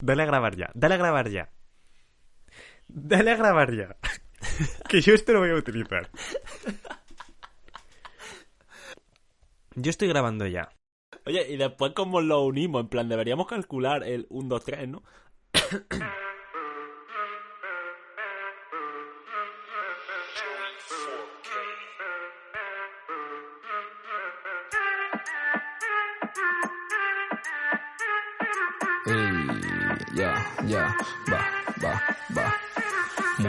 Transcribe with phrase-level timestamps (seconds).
[0.00, 1.50] Dale a grabar ya, dale a grabar ya.
[2.86, 3.96] Dale a grabar ya.
[4.88, 6.08] que yo esto lo voy a utilizar.
[9.74, 10.68] Yo estoy grabando ya.
[11.26, 15.02] Oye, y después cómo lo unimos, en plan, deberíamos calcular el 1, 2, 3, ¿no?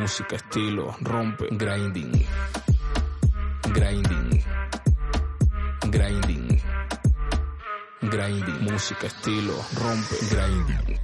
[0.09, 2.11] Música, estilo, rompe, grinding.
[3.75, 4.43] Grinding.
[5.91, 6.61] Grinding.
[8.01, 8.59] Grinding.
[8.63, 10.99] Música, estilo, rompe, grinding.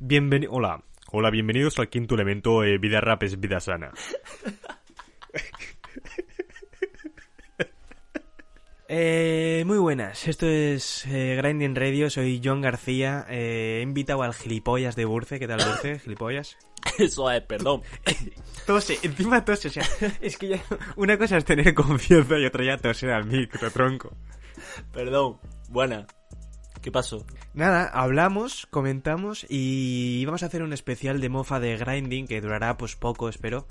[0.00, 0.52] Bienvenido.
[0.52, 0.82] Hola.
[1.12, 3.92] Hola, bienvenidos al quinto elemento eh, Vida Rap es Vida Sana.
[8.86, 14.34] Eh, muy buenas, esto es eh, Grinding Radio, soy John García, eh, he invitado al
[14.34, 15.98] gilipollas de Burce, ¿qué tal Burce?
[16.00, 16.58] ¿Gilipollas?
[16.98, 17.82] Eso es, perdón.
[18.66, 19.84] Tose, encima tose, o sea,
[20.22, 20.62] es que ya
[20.96, 24.16] una cosa es tener confianza y otra ya toser al micro, tronco.
[24.90, 25.38] Perdón.
[25.68, 26.06] Buena.
[26.80, 27.26] ¿Qué pasó?
[27.52, 32.76] Nada, hablamos, comentamos y vamos a hacer un especial de mofa de grinding que durará
[32.76, 33.66] pues poco, espero.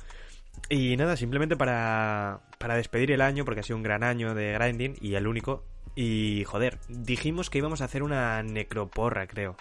[0.69, 4.53] Y nada, simplemente para, para despedir el año, porque ha sido un gran año de
[4.53, 5.63] grinding y el único.
[5.95, 9.57] Y joder, dijimos que íbamos a hacer una necroporra, creo.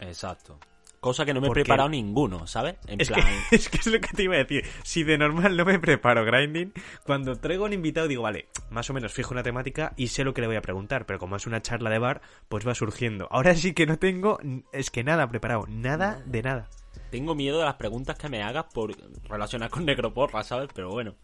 [0.00, 0.58] Exacto.
[1.00, 2.76] Cosa que no me he preparado ninguno, ¿sabes?
[2.86, 3.28] En Es que, plan...
[3.50, 4.64] es que es lo que te iba a decir.
[4.82, 6.72] Si de normal no me preparo grinding,
[7.04, 10.34] cuando traigo un invitado digo, vale, más o menos fijo una temática y sé lo
[10.34, 13.28] que le voy a preguntar, pero como es una charla de bar, pues va surgiendo.
[13.30, 14.38] Ahora sí que no tengo,
[14.72, 16.68] es que nada preparado, nada de nada.
[17.10, 18.94] Tengo miedo de las preguntas que me hagas por
[19.28, 20.68] relacionar con Necroporra, ¿sabes?
[20.74, 21.14] Pero bueno.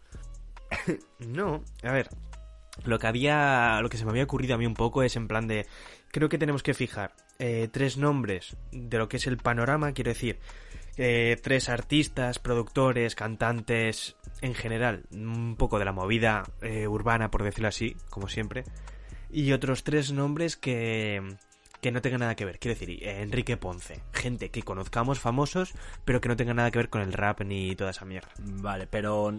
[1.19, 2.09] No, a ver,
[2.85, 5.27] lo que había, lo que se me había ocurrido a mí un poco es en
[5.27, 5.67] plan de,
[6.11, 10.09] creo que tenemos que fijar eh, tres nombres de lo que es el panorama, quiero
[10.09, 10.39] decir,
[10.97, 17.43] eh, tres artistas, productores, cantantes, en general, un poco de la movida eh, urbana, por
[17.43, 18.63] decirlo así, como siempre,
[19.31, 21.35] y otros tres nombres que
[21.83, 25.73] que no tengan nada que ver, quiero decir, eh, Enrique Ponce, gente que conozcamos famosos,
[26.05, 28.29] pero que no tengan nada que ver con el rap ni toda esa mierda.
[28.39, 29.31] Vale, pero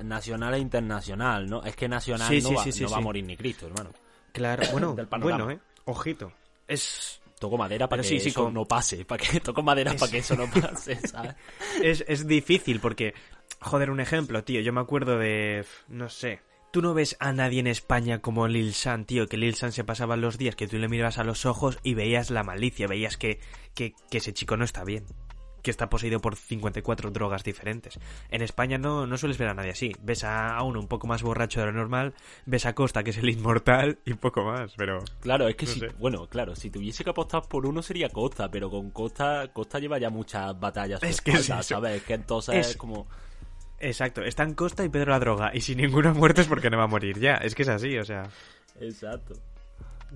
[0.00, 1.62] nacional e internacional, ¿no?
[1.64, 3.66] Es que nacional Sí, no, sí, va, sí, sí, no va a morir ni Cristo,
[3.68, 3.90] hermano.
[4.32, 6.32] Claro, bueno, bueno, eh, ojito.
[6.68, 9.04] Es Toco madera para que sí, sí, eso con- no pase.
[9.04, 11.34] Para que toco madera Es- para que eso no pase, ¿sabes?
[11.82, 13.14] es, es difícil porque,
[13.60, 16.40] joder, un ejemplo, tío, yo me acuerdo de, no sé,
[16.76, 19.82] tú no ves a nadie en España como Lil San, tío, que Lil San se
[19.82, 23.16] pasaba los días que tú le mirabas a los ojos y veías la malicia, veías
[23.16, 23.40] que,
[23.74, 25.06] que, que ese chico no está bien,
[25.62, 27.98] que está poseído por 54 drogas diferentes.
[28.28, 31.22] En España no, no sueles ver a nadie así, ves a, uno un poco más
[31.22, 32.12] borracho de lo normal,
[32.44, 35.02] ves a Costa, que es el inmortal, y poco más, pero...
[35.20, 35.88] Claro, es que No si, sé.
[35.98, 39.98] bueno, claro, si tuviese que apostar por uno sería Costa, pero con Costa, Costa lleva
[39.98, 41.02] ya muchas batallas.
[41.02, 41.62] Es que es espalda.
[41.62, 41.96] ¿sabes?
[41.96, 43.06] Es que entonces Es- es como...
[43.78, 46.78] Exacto, están Costa y Pedro la droga, y si ninguno ha muerto es porque no
[46.78, 48.24] va a morir ya, es que es así, o sea...
[48.80, 49.34] Exacto.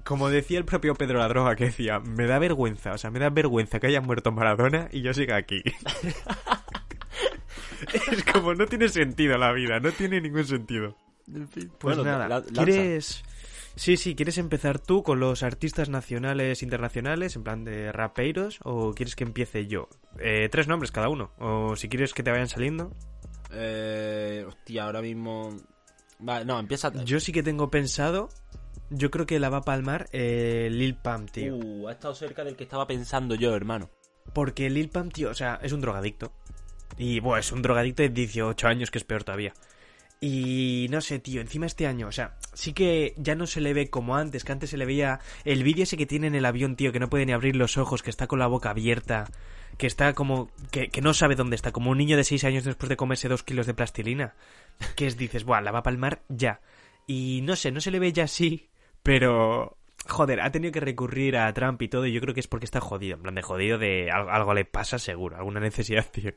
[0.05, 3.19] Como decía el propio Pedro la droga que decía, me da vergüenza, o sea, me
[3.19, 5.63] da vergüenza que haya muerto Maradona y yo siga aquí.
[8.13, 10.97] es como, no tiene sentido la vida, no tiene ningún sentido.
[11.27, 12.43] Pues Bueno, nada, la-.
[12.43, 13.25] ¿quieres...
[13.77, 18.93] Sí, sí, ¿quieres empezar tú con los artistas nacionales, internacionales, en plan de rapeiros, o
[18.93, 19.89] quieres que empiece yo?
[20.19, 22.93] Eh, tres nombres cada uno, o si quieres que te vayan saliendo.
[23.53, 25.57] Eh, hostia, ahora mismo...
[26.19, 26.93] Vale, no, empieza...
[27.05, 28.29] Yo sí que tengo pensado,
[28.91, 31.57] yo creo que la va a palmar eh, Lil Pump, tío.
[31.57, 33.91] Uh, ha estado cerca del que estaba pensando yo, hermano.
[34.35, 36.33] Porque Lil Pump, tío, o sea, es un drogadicto.
[36.99, 39.55] Y, bueno, es un drogadicto de 18 años, que es peor todavía.
[40.21, 43.73] Y no sé, tío, encima este año, o sea, sí que ya no se le
[43.73, 46.45] ve como antes, que antes se le veía el vídeo ese que tiene en el
[46.45, 49.31] avión, tío, que no puede ni abrir los ojos, que está con la boca abierta,
[49.81, 52.65] que está como, que, que no sabe dónde está, como un niño de 6 años
[52.65, 54.35] después de comerse dos kilos de plastilina.
[54.95, 56.61] Que es, dices, buah, la va a palmar ya.
[57.07, 58.69] Y no sé, no se le ve ya así,
[59.03, 59.79] pero...
[60.07, 62.67] Joder, ha tenido que recurrir a Trump y todo, y yo creo que es porque
[62.67, 66.37] está jodido, en plan de jodido de algo, algo le pasa seguro, alguna necesidad tiene.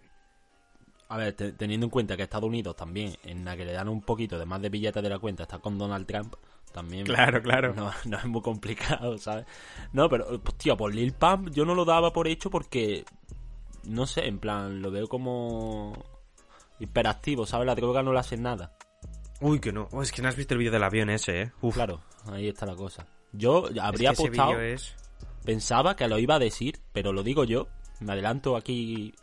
[1.13, 3.87] A ver, te- teniendo en cuenta que Estados Unidos también, en la que le dan
[3.87, 6.33] un poquito de más de billetes de la cuenta, está con Donald Trump,
[6.71, 7.05] también...
[7.05, 7.73] Claro, claro.
[7.75, 9.45] No, no es muy complicado, ¿sabes?
[9.91, 13.05] No, pero, pues, tío, por Lil Pump yo no lo daba por hecho porque,
[13.83, 15.93] no sé, en plan, lo veo como
[16.79, 17.67] hiperactivo, ¿sabes?
[17.67, 18.73] La droga no le hace nada.
[19.39, 19.87] Uy, que no.
[19.91, 21.51] Oh, es que no has visto el vídeo del avión ese, eh.
[21.61, 22.01] Uf, Claro,
[22.31, 23.05] ahí está la cosa.
[23.33, 24.95] Yo es habría que ese apostado, es...
[25.45, 27.67] pensaba que lo iba a decir, pero lo digo yo,
[27.99, 29.13] me adelanto aquí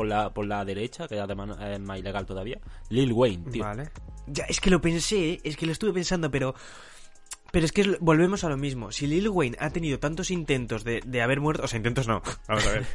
[0.00, 2.58] por la, por la derecha, que además es más ilegal todavía,
[2.88, 3.64] Lil Wayne, tío.
[3.64, 3.90] Vale.
[4.28, 6.54] Ya, es que lo pensé, es que lo estuve pensando, pero...
[7.52, 8.92] Pero es que volvemos a lo mismo.
[8.92, 11.64] Si Lil Wayne ha tenido tantos intentos de, de haber muerto...
[11.64, 12.22] O sea, intentos no.
[12.48, 12.86] Vamos a ver.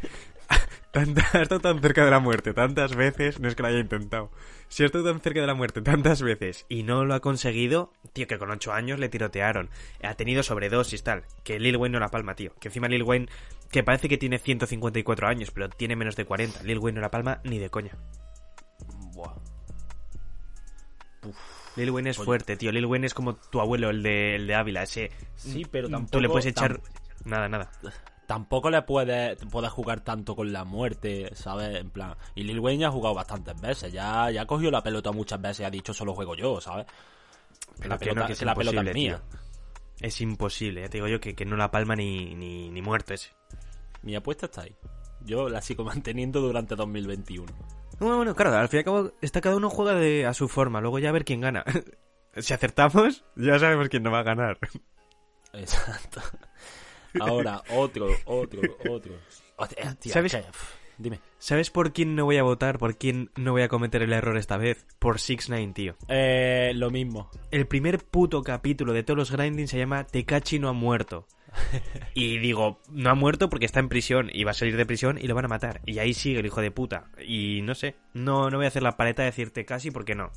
[0.91, 3.79] tanta, ha estado tan cerca de la muerte tantas veces, no es que lo haya
[3.79, 4.31] intentado.
[4.67, 7.93] Si ha estado tan cerca de la muerte tantas veces y no lo ha conseguido,
[8.13, 9.69] tío, que con 8 años le tirotearon.
[10.01, 11.23] Ha tenido sobredosis tal.
[11.43, 12.55] Que Lil Wayne no la palma, tío.
[12.59, 13.27] Que encima Lil Wayne,
[13.75, 16.63] que parece que tiene 154 años, pero tiene menos de 40.
[16.63, 17.97] Lil Wayne no la palma ni de coña.
[19.13, 19.35] Buah.
[21.75, 22.25] Lil Wayne es Oye.
[22.25, 22.71] fuerte, tío.
[22.71, 24.83] Lil Wayne es como tu abuelo, el de, el de Ávila.
[24.83, 25.11] Ese.
[25.35, 26.21] Sí, pero Tú tampoco...
[26.21, 26.79] le puedes echar.
[27.25, 27.69] Nada, nada.
[28.27, 31.75] tampoco le puedes, puedes jugar tanto con la muerte, ¿sabes?
[31.75, 34.81] En plan, y Lil Wayne ya ha jugado bastantes veces, ya, ya ha cogido la
[34.83, 36.85] pelota muchas veces y ha dicho solo juego yo, ¿sabes?
[37.77, 39.21] Pero la que pelota, no, que es es la pelota es imposible, mía.
[39.29, 39.39] tío.
[39.99, 43.13] Es imposible, ya te digo yo que, que no la palma ni, ni, ni muerto
[43.13, 43.34] ese.
[44.05, 44.75] Mi apuesta está ahí.
[45.21, 47.51] Yo la sigo manteniendo durante 2021.
[47.99, 50.47] Bueno, bueno, claro, al fin y al cabo, está cada uno juega de, a su
[50.47, 51.63] forma, luego ya a ver quién gana.
[52.37, 54.59] si acertamos, ya sabemos quién no va a ganar.
[55.53, 56.21] Exacto.
[57.19, 59.13] Ahora, otro, otro, otro.
[59.55, 60.37] Hostia, ¿Sabes?
[60.97, 61.21] Dime.
[61.39, 62.77] ¿Sabes por quién no voy a votar?
[62.77, 64.85] ¿Por quién no voy a cometer el error esta vez?
[64.99, 65.95] Por 6 9 tío.
[66.09, 67.29] Eh, lo mismo.
[67.51, 71.27] El primer puto capítulo de todos los grinding se llama Tekachi no ha muerto.
[72.13, 75.17] Y digo, no ha muerto porque está en prisión y va a salir de prisión
[75.17, 75.81] y lo van a matar.
[75.85, 77.09] Y ahí sigue el hijo de puta.
[77.25, 80.31] Y no sé, no, no voy a hacer la paleta de decir Tekashi porque no.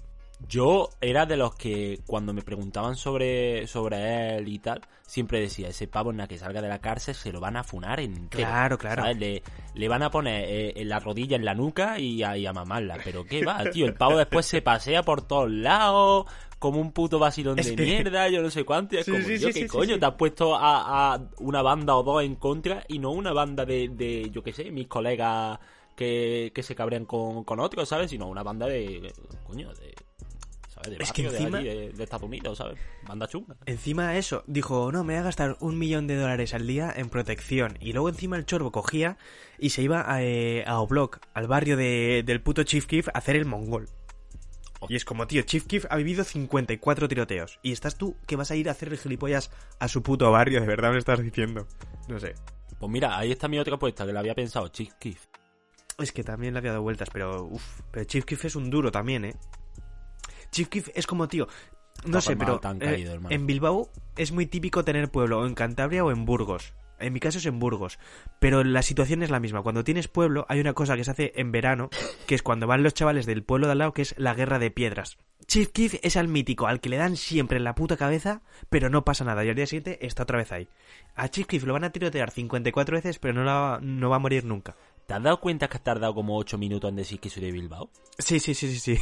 [0.46, 5.68] Yo era de los que cuando me preguntaban sobre, sobre él y tal, siempre decía,
[5.68, 8.46] ese pavo en la que salga de la cárcel se lo van a funar entero.
[8.46, 9.02] Claro, claro.
[9.02, 9.18] ¿sabes?
[9.18, 9.42] Le,
[9.74, 12.52] le van a poner eh, en la rodilla en la nuca y a, y a
[12.52, 12.98] mamarla.
[13.02, 16.26] Pero qué va, tío, el pavo después se pasea por todos lados
[16.58, 18.94] como un puto vacilón Es de que- mierda, yo no sé cuánto.
[18.96, 21.62] Y es Sí, como, sí, yo sí, qué coño, te has puesto a, a una
[21.62, 24.86] banda o dos en contra y no una banda de, de yo qué sé, mis
[24.88, 25.58] colegas
[25.96, 28.10] que, que se cabrean con, con otros, ¿sabes?
[28.10, 29.12] Sino una banda de,
[29.46, 29.94] coño, de...
[30.68, 30.90] ¿sabes?
[30.98, 32.78] De Es que de allí, de, de Estados Unidos, ¿sabes?
[33.06, 33.56] Banda chunga.
[33.66, 37.08] Encima eso, dijo, no, me voy a gastar un millón de dólares al día en
[37.08, 37.76] protección.
[37.80, 39.16] Y luego encima el chorbo cogía
[39.58, 43.18] y se iba a, eh, a Oblok, al barrio de- del puto Chief Keef, a
[43.18, 43.88] hacer el mongol.
[44.88, 47.58] Y es como, tío, Chief Keef ha vivido 54 tiroteos.
[47.62, 50.60] Y estás tú que vas a ir a hacer el gilipollas a su puto barrio,
[50.60, 51.66] de verdad me estás diciendo.
[52.08, 52.34] No sé.
[52.78, 55.26] Pues mira, ahí está mi otra apuesta, que la había pensado, Chief Keef.
[55.98, 58.92] Es que también le había dado vueltas, pero uff, pero Chief Keef es un duro
[58.92, 59.34] también, ¿eh?
[60.52, 61.48] Chief Keef es como, tío,
[62.06, 65.54] no sé, pero tan eh, caído, en Bilbao es muy típico tener pueblo, o en
[65.54, 66.74] Cantabria o en Burgos.
[67.00, 67.98] En mi caso es en Burgos,
[68.40, 69.62] pero la situación es la misma.
[69.62, 71.90] Cuando tienes pueblo hay una cosa que se hace en verano,
[72.26, 74.58] que es cuando van los chavales del pueblo de al lado, que es la guerra
[74.58, 75.18] de piedras.
[75.46, 78.90] Chief Keef es al mítico, al que le dan siempre en la puta cabeza, pero
[78.90, 80.68] no pasa nada, y al día siguiente está otra vez ahí.
[81.14, 84.20] A Chief Keef lo van a tirotear 54 veces, pero no, la- no va a
[84.20, 84.74] morir nunca.
[85.06, 87.52] ¿Te has dado cuenta que has tardado como 8 minutos en decir que soy de
[87.52, 87.88] Bilbao?
[88.18, 88.98] Sí, sí, sí, sí, sí.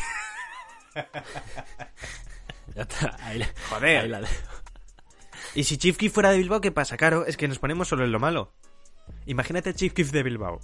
[2.75, 3.99] Ya está, ahí, la- Joder.
[4.03, 4.33] ahí la dejo.
[5.57, 6.97] Y si Chief Keef fuera de Bilbao, ¿qué pasa?
[6.97, 8.53] Claro, es que nos ponemos solo en lo malo.
[9.27, 10.61] Imagínate Chief Keef de Bilbao.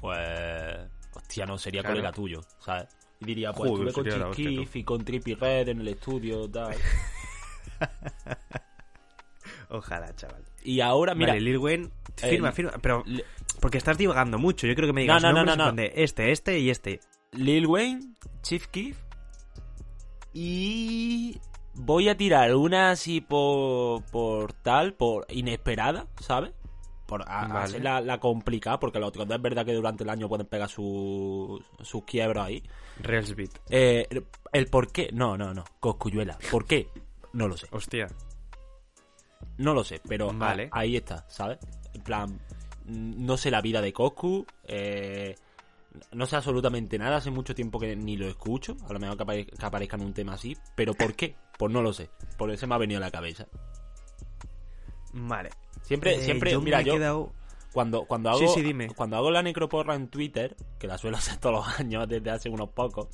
[0.00, 0.80] Pues.
[1.14, 1.94] Hostia, no, sería Claro.
[1.94, 2.88] colega tuyo, ¿sabes?
[3.20, 6.50] Y diría, pues Joder, estuve con Chief Keef y con Trippy Red en el estudio,
[6.50, 6.74] tal.
[9.70, 10.44] Ojalá, chaval.
[10.62, 11.32] Y ahora, mira.
[11.32, 13.24] Vale, Lil Wayne, firma, eh, firma, pero Le-
[13.60, 14.66] porque estás divagando mucho.
[14.66, 17.00] Yo creo que me digas No, no, no, nombres no, este, este y este.
[17.32, 18.96] Lil Wayne, Chief Keef.
[20.32, 21.40] Y.
[21.76, 24.02] Voy a tirar una así por.
[24.04, 26.52] por tal, por inesperada, ¿sabes?
[27.06, 27.58] Por a- Vale.
[27.64, 30.68] hacer la, la complicada, porque los otros es verdad que durante el año pueden pegar
[30.68, 32.62] sus sus quiebros ahí.
[33.00, 33.50] Rails Beat.
[33.68, 34.06] Eh,
[34.52, 36.38] el por qué, no, no, no, Coscuyuela.
[36.50, 36.88] ¿Por qué?
[37.32, 37.66] No lo sé.
[37.72, 38.06] Hostia.
[39.58, 40.68] No lo sé, pero a- Vale.
[40.72, 41.58] ahí está, ¿sabes?
[41.92, 42.30] En plan,
[42.86, 45.34] mm, no sé la vida de Coscu, eh,
[46.12, 49.24] no sé absolutamente nada, hace mucho tiempo que ni lo escucho, a lo mejor que,
[49.24, 51.36] apare- que aparezca en un tema así, pero ¿por qué?
[51.58, 53.46] Pues no lo sé, por eso me ha venido a la cabeza.
[55.12, 55.50] Vale.
[55.82, 57.32] Siempre, Eh, siempre, yo mira, me he yo quedado...
[57.72, 58.88] cuando, cuando hago Sí, sí, dime.
[58.88, 62.48] cuando hago la necroporra en Twitter, que la suelo hacer todos los años desde hace
[62.48, 63.08] unos pocos,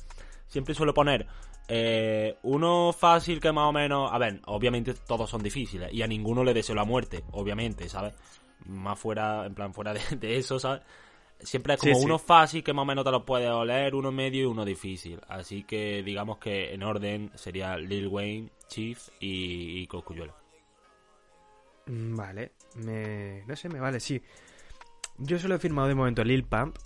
[0.47, 1.27] siempre suelo poner
[1.67, 6.07] eh, uno fácil que más o menos, a ver, obviamente todos son difíciles y a
[6.07, 8.13] ninguno le deseo la muerte, obviamente, ¿sabes?
[8.65, 10.81] Más fuera, en plan fuera de, de eso, ¿sabes?
[11.43, 12.05] Siempre es como Sí, sí.
[12.05, 15.19] uno fácil que más o menos te lo puedes oler, uno medio y uno difícil.
[15.27, 19.87] Así que digamos que en orden sería Lil Wayne, Chief y, y.
[21.87, 22.51] Mm, Vale.
[22.75, 23.43] Me...
[23.47, 24.21] No sé, me vale, sí.
[25.17, 26.77] Yo solo he firmado de momento Lil Pump.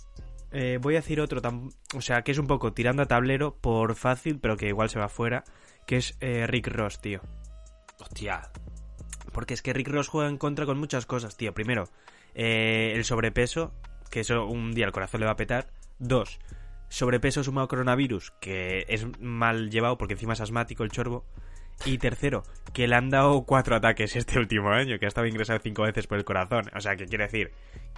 [0.52, 3.54] Eh, voy a decir otro, tam- o sea, que es un poco tirando a tablero
[3.56, 5.44] por fácil, pero que igual se va fuera,
[5.86, 7.20] que es eh, Rick Ross, tío.
[8.00, 8.50] Hostia,
[9.32, 11.52] Porque es que Rick Ross juega en contra con muchas cosas, tío.
[11.52, 11.88] Primero,
[12.34, 13.72] eh, el sobrepeso,
[14.10, 15.68] que eso un día el corazón le va a petar.
[15.98, 16.38] Dos,
[16.88, 21.24] sobrepeso sumado coronavirus, que es mal llevado porque encima es asmático el chorbo.
[21.84, 25.58] Y tercero, que le han dado cuatro ataques este último año, que ha estado ingresado
[25.62, 26.70] cinco veces por el corazón.
[26.74, 27.52] O sea, que quiere decir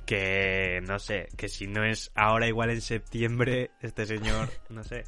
[0.04, 5.04] que, no sé, que si no es ahora igual en septiembre, este señor, no sé.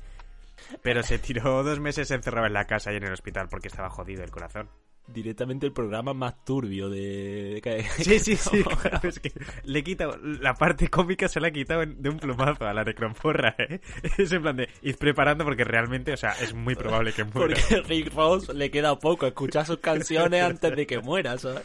[0.82, 3.90] Pero se tiró dos meses encerrado en la casa y en el hospital porque estaba
[3.90, 4.68] jodido el corazón.
[5.12, 7.60] Directamente el programa más turbio de...
[7.62, 8.62] que- Sí, sí, sí.
[8.82, 9.32] claro, es que
[9.64, 12.84] le he quitado la parte cómica, se la ha quitado de un plumazo a la
[12.84, 13.80] necroporra, ¿eh?
[14.18, 17.54] Es en plan de ir preparando porque realmente, o sea, es muy probable que muera.
[17.68, 21.62] Porque Rick Ross le queda poco escuchar sus canciones antes de que muera, ¿sabes?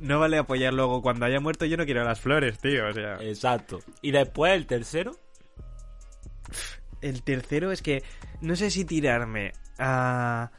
[0.00, 1.64] No vale apoyar luego cuando haya muerto.
[1.64, 2.88] Yo no quiero las flores, tío.
[2.88, 3.80] O sea, Exacto.
[4.02, 5.12] Y después el tercero,
[7.00, 8.02] el tercero es que
[8.40, 10.50] no sé si tirarme a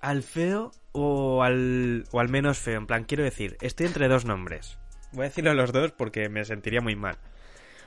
[0.00, 2.78] al feo o al o al menos feo.
[2.78, 4.78] En plan, quiero decir, estoy entre dos nombres.
[5.12, 7.16] Voy a decirlo los dos porque me sentiría muy mal.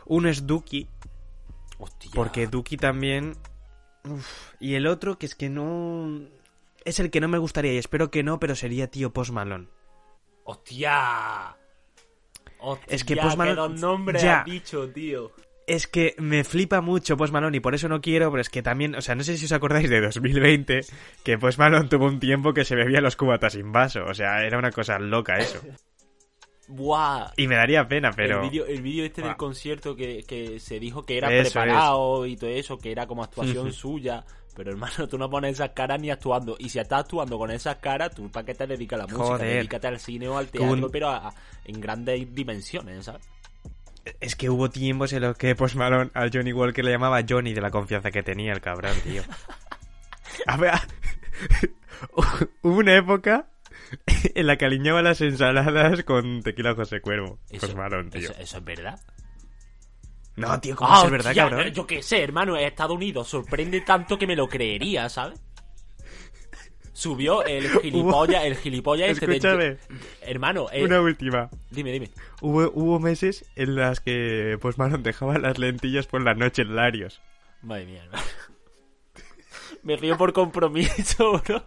[0.06, 0.88] Uno es Duki,
[1.78, 2.12] hostia.
[2.16, 3.36] porque Duki también.
[4.04, 6.22] Uf, y el otro, que es que no.
[6.84, 9.68] Es el que no me gustaría y espero que no, pero sería tío Post Malone.
[10.44, 11.56] ¡Hostia!
[12.60, 14.40] Hostia, Es que Post Malone- nombres ya.
[14.40, 15.32] has dicho, tío.
[15.72, 18.62] Es que me flipa mucho Post Malone y por eso no quiero, pero es que
[18.62, 20.82] también, o sea, no sé si os acordáis de 2020,
[21.24, 24.44] que Post Malone tuvo un tiempo que se bebía los cubatas sin vaso, o sea,
[24.44, 25.60] era una cosa loca eso.
[26.68, 27.32] ¡Buah!
[27.36, 28.42] Y me daría pena, pero...
[28.44, 32.50] El vídeo este del concierto que, que se dijo que era Eso preparado y todo
[32.50, 34.24] eso, que era como actuación suya.
[34.56, 36.56] Pero hermano, tú no pones esas caras ni actuando.
[36.60, 39.26] Y si estás actuando con esas caras, ¿tú para qué te dedicas a la música?
[39.38, 39.56] Joder.
[39.56, 41.34] Dedícate al cine o al teatro, pero a- a-
[41.66, 43.22] en grandes dimensiones, ¿sabes?
[44.20, 47.54] Es que hubo tiempos en los que Post Malone a Johnny Walker le llamaba Johnny
[47.54, 49.24] de la confianza que tenía el cabrón, tío.
[50.48, 50.74] A ver,
[52.62, 53.48] hubo una época
[54.08, 57.40] en la que aliñaba las ensaladas con tequila José Cuervo.
[57.60, 58.32] Post Malone, tío.
[58.32, 59.00] eso, eso es verdad.
[60.36, 61.74] No, tío, ¿cómo es verdad, hostia, cabrón?
[61.74, 65.40] Yo qué sé, hermano, Estados Unidos sorprende tanto que me lo creería, ¿sabes?
[66.94, 69.78] Subió el gilipollas, el gilipollas este de-
[70.22, 71.50] Hermano, eh, una última.
[71.70, 72.10] dime, dime.
[72.42, 76.76] Hubo, hubo meses en las que Post Malone dejaba las lentillas por la noche en
[76.76, 77.22] Larios.
[77.62, 78.24] Madre mía, hermano.
[79.84, 81.64] Me río por compromiso, bro.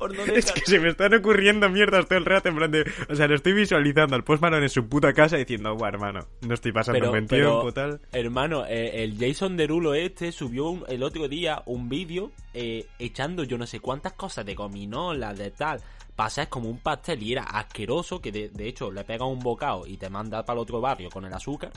[0.00, 2.90] Por Es que se me están ocurriendo mierdas todo el rato en plan de...
[3.08, 6.26] O sea, lo estoy visualizando al Post Malone en su puta casa diciendo, guau, hermano,
[6.40, 8.00] no estoy pasando Pero- un buen pero- tiempo, tal.
[8.10, 13.44] Hermano, eh, el Jason Derulo este subió un- el otro día un vídeo eh, echando
[13.44, 15.80] yo no sé cuántas cosas de gominola, de tal.
[16.16, 19.86] Pasas como un pastel y era asqueroso, que de, de hecho le pega un bocado
[19.86, 21.70] y te manda para el otro barrio con el azúcar.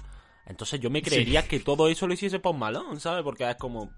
[0.46, 3.24] Entonces yo me creería que todo eso lo hiciese malón, ¿sabes?
[3.24, 3.92] Porque es como,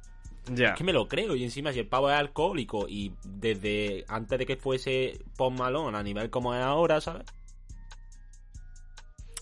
[0.52, 0.70] Ya.
[0.70, 1.36] Es que me lo creo.
[1.36, 5.98] Y encima, si el pavo es alcohólico y desde antes de que fuese Post Malone
[5.98, 7.25] a nivel como es ahora, ¿sabes?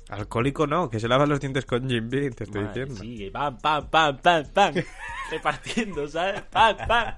[0.10, 3.02] Alcohólico no, que se lava los dientes con Jim Beam, te estoy Madre, diciendo.
[3.02, 4.76] Sí, pam, pam, pam, pam, pam.
[5.32, 6.42] repartiendo, ¿sabes?
[6.44, 7.16] Pam, pam.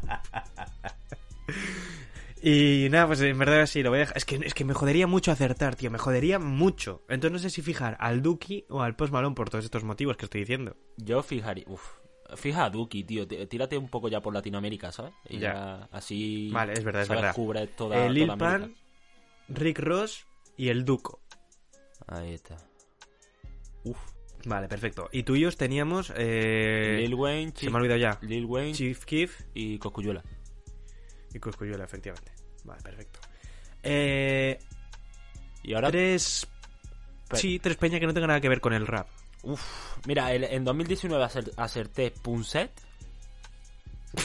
[2.42, 4.18] Y nada, pues en verdad sí, lo voy a dejar.
[4.18, 7.04] Es que, es que me jodería mucho acertar, tío, me jodería mucho.
[7.10, 10.16] Entonces no sé si fijar al Duki o al Post Malone por todos estos motivos
[10.16, 10.78] que estoy diciendo.
[10.98, 11.66] Yo fijaría.
[11.68, 12.05] Uf.
[12.36, 13.28] Fija a Duki, tío.
[13.28, 15.14] Tírate un poco ya por Latinoamérica, ¿sabes?
[15.30, 15.54] Y Ya.
[15.54, 16.50] ya, así.
[16.52, 17.22] Vale, es verdad, es ¿sabes?
[17.22, 17.36] verdad.
[17.36, 18.38] Cubre toda, Eh, Lil toda.
[18.38, 18.76] Pan,
[19.50, 20.26] Rick Ross
[20.58, 21.22] y el Duco.
[22.08, 22.58] Ahí está.
[23.84, 23.98] Uf.
[24.46, 25.10] Vale, perfecto.
[25.12, 26.14] Y tuyos teníamos...
[26.16, 26.98] Eh...
[27.02, 28.20] Lil Wayne, Se Chief, me ha olvidado ya.
[28.22, 30.24] Lil Wayne Chief Keef y Coscuyuela.
[31.34, 32.32] y Coscuyuela, efectivamente.
[32.64, 33.20] Vale, perfecto.
[33.82, 34.60] Eh...
[35.64, 35.90] Y ahora.
[35.90, 36.48] Tres...
[37.28, 39.08] Pe- Sí, tres peñas que no tengan nada que ver con el rap.
[39.46, 39.62] Uf,
[40.08, 42.72] mira, el- en 2019 acer- acerté Punset.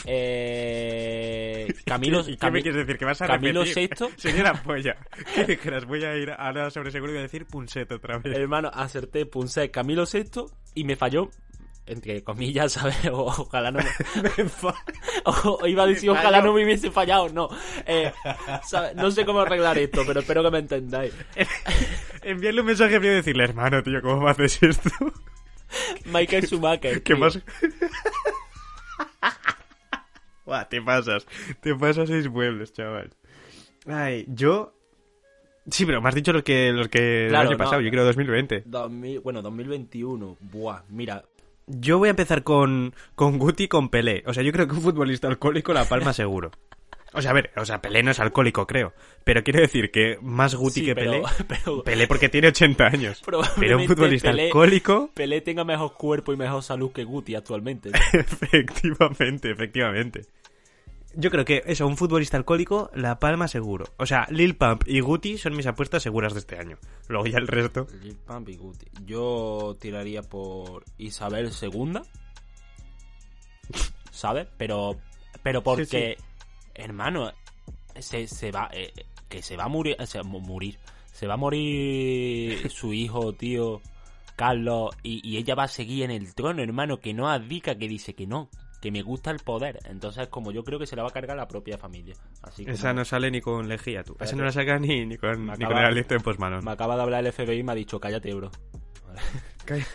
[0.05, 2.97] Eh, Camilo, ¿Y qué me quieres decir?
[2.97, 3.89] ¿Que vas a Camilo repetir?
[3.89, 4.09] Sexto.
[4.17, 4.95] Señora polla.
[5.35, 8.35] Que dijeras, voy a ir ahora sobre seguro y voy a decir punset otra vez.
[8.37, 11.29] Hermano, acerté Punset, Camilo Sexto y me falló.
[11.87, 12.95] Entre comillas, ¿sabes?
[13.11, 13.85] O- ojalá no me...
[15.25, 17.49] o- o iba a decir, ojalá no me hubiese fallado, no.
[17.85, 18.13] Eh,
[18.63, 18.95] ¿sabes?
[18.95, 21.13] No sé cómo arreglar esto, pero espero que me entendáis.
[22.23, 24.89] Enviarle un mensaje frío y decirle, hermano, tío, ¿cómo me haces esto?
[26.05, 27.01] Michael Schumacher.
[27.03, 27.17] ¿Qué tío.
[27.17, 27.39] más?
[30.45, 31.25] Buah, te pasas.
[31.61, 33.11] Te pasas seis pueblos, chaval.
[33.87, 34.73] Ay, yo...
[35.69, 37.63] Sí, pero me has dicho los que, los que el Claro, año no.
[37.63, 38.63] pasado, yo quiero 2020.
[38.65, 40.37] 2000 bueno, 2021.
[40.39, 41.23] Buah, mira.
[41.67, 44.23] Yo voy a empezar con, con Guti y con Pelé.
[44.25, 46.51] O sea, yo creo que un futbolista alcohólico la palma seguro.
[47.13, 48.93] O sea, a ver, o sea, Pelé no es alcohólico, creo.
[49.25, 51.23] Pero quiero decir que más Guti Sí, que pero- Pelé.
[51.47, 53.21] pero- Pelé porque tiene 80 años.
[53.59, 57.91] Pero un futbolista Pelé- alcohólico, Pelé tenga mejor cuerpo y mejor salud que Guti actualmente.
[58.13, 60.21] efectivamente, efectivamente.
[61.13, 63.83] Yo creo que eso, un futbolista alcohólico, la palma seguro.
[63.97, 66.77] O sea, Lil Pump y Guti son mis apuestas seguras de este año.
[67.09, 67.85] Luego ya el resto.
[68.01, 68.85] Lil Pump y Guti.
[69.05, 71.99] Yo tiraría por Isabel II.
[74.11, 74.47] ¿Sabes?
[74.57, 74.95] Pero
[75.43, 76.23] Pero porque, Sí,
[76.75, 77.31] hermano,
[77.99, 78.69] se, se va.
[78.73, 78.91] eh,
[79.29, 79.95] que se va a morir.
[79.99, 80.77] O sea, morir.
[81.13, 83.81] Se va a morir su hijo, tío,
[84.35, 84.95] Carlos.
[85.03, 86.97] Y, y ella va a seguir en el trono, hermano.
[86.99, 88.49] Que no abdica, que dice que no.
[88.81, 89.77] Que me gusta el poder.
[89.85, 92.15] Entonces, como yo creo que se la va a cargar la propia familia.
[92.41, 92.71] Así que.
[92.71, 94.17] Esa no sale ni con lejía, tú.
[94.19, 96.65] Esa no la saca ni, ni con, Me ni acaba- con el postmanón.
[96.65, 98.49] Me acaba de hablar el FBI y me ha dicho, cállate, bro.
[99.65, 99.85] Calla.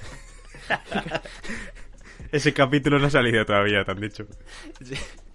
[2.32, 4.24] Ese capítulo no ha salido todavía, te han dicho.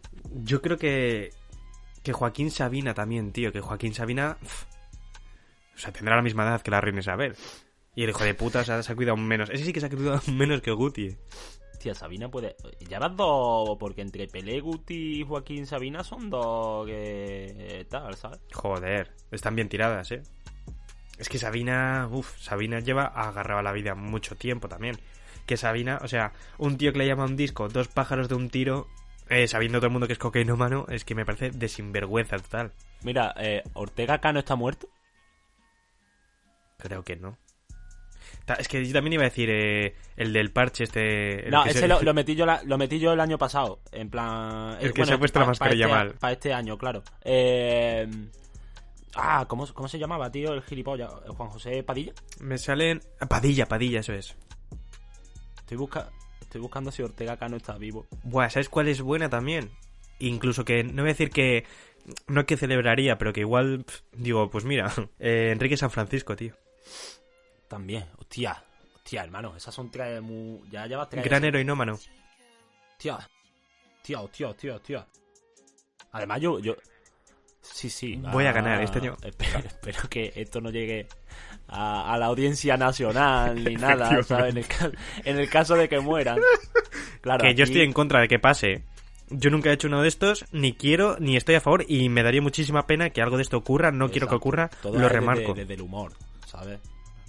[0.43, 1.31] Yo creo que.
[2.03, 3.51] Que Joaquín Sabina también, tío.
[3.51, 4.37] Que Joaquín Sabina.
[5.75, 7.35] o sea, tendrá la misma edad que la reina Isabel.
[7.95, 9.49] Y el hijo de puta o sea, se ha cuidado menos.
[9.49, 11.07] Ese sí que se ha cuidado menos que Guti.
[11.07, 11.17] eh.
[11.79, 12.55] Tía, Sabina puede.
[12.89, 13.77] Ya vas dos.
[13.79, 17.53] Porque entre Pelé, Guti y Joaquín Sabina son dos que.
[17.57, 18.39] eh, tal, ¿sabes?
[18.53, 20.21] Joder, están bien tiradas, eh.
[21.17, 24.97] Es que Sabina, uff, Sabina lleva agarrado a la vida mucho tiempo también.
[25.45, 28.49] Que Sabina, o sea, un tío que le llama un disco dos pájaros de un
[28.49, 28.87] tiro,
[29.31, 32.71] eh, sabiendo todo el mundo que es cocainómano, es que me parece de sinvergüenza total.
[33.01, 34.87] Mira, eh, Ortega Cano está muerto.
[36.77, 37.37] Creo que no.
[38.45, 41.45] Ta- Es que yo también iba a decir eh, el del parche este...
[41.45, 43.37] el no, que ese se- lo, lo metí yo la- lo metí yo el año
[43.37, 43.81] pasado.
[43.91, 44.77] En plan.
[44.81, 46.13] El que se ha puesto la mascarilla este, mal.
[46.15, 47.03] Para este año, claro.
[47.23, 48.07] Eh,
[49.15, 50.53] ah, ¿cómo, ¿cómo se llamaba, tío?
[50.53, 51.11] El gilipollas.
[51.29, 52.13] Juan José Padilla.
[52.39, 53.01] Me salen...
[53.29, 54.35] Padilla, Padilla, eso es.
[55.59, 56.09] Estoy, busca...
[56.51, 58.07] Estoy buscando si Ortega Cano está vivo.
[58.23, 59.71] Buah, ¿sabes cuál es buena también?
[60.19, 61.65] Incluso que, no voy a decir que...
[62.27, 63.85] No que celebraría, pero que igual...
[64.11, 66.53] digo, pues mira, eh, Enrique San Francisco, tío.
[67.69, 68.05] También.
[68.17, 68.61] Hostia.
[68.97, 69.55] Hostia, hermano.
[69.55, 70.69] Esas son tres muy...
[70.69, 71.23] Ya llevas tres.
[71.23, 71.93] Gran heroinómano.
[71.93, 73.15] Hostia.
[73.95, 75.07] Hostia, hostia, hostia, hostia.
[76.11, 76.59] Además, yo...
[76.59, 76.75] yo...
[77.61, 78.21] Sí, sí.
[78.29, 79.15] Voy a ganar este año.
[79.23, 81.07] Espero, espero que esto no llegue
[81.71, 84.51] a, a la audiencia nacional ni nada, ¿sabes?
[84.55, 84.65] En el,
[85.25, 86.39] en el caso de que mueran.
[87.21, 88.83] Claro, que yo estoy en contra de que pase.
[89.29, 92.23] Yo nunca he hecho uno de estos, ni quiero, ni estoy a favor, y me
[92.23, 95.09] daría muchísima pena que algo de esto ocurra, no quiero que ocurra, Todo lo desde-
[95.13, 95.53] remarco.
[95.53, 96.13] Desde, el humor,
[96.47, 96.79] ¿sabes?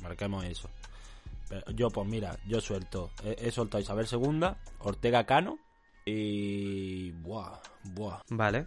[0.00, 0.70] Marquemos eso.
[1.48, 3.10] Pero yo, pues mira, yo suelto.
[3.22, 5.58] He, he soltado a Isabel II, Ortega Cano
[6.06, 7.10] y...
[7.12, 8.20] Buah, buah.
[8.30, 8.66] Vale.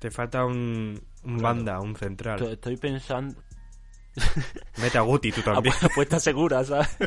[0.00, 1.42] Te falta un, un Claro.
[1.42, 2.42] banda, un central.
[2.52, 3.40] Estoy pensando...
[4.78, 5.74] Mete a Guti, tú también.
[5.74, 6.96] Apu- Apuesta segura, ¿sabes?